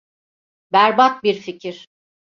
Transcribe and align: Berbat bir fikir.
Berbat 0.73 1.23
bir 1.23 1.33
fikir. 1.33 1.87